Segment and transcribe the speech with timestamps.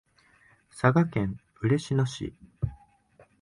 [0.71, 2.33] 佐賀県嬉野市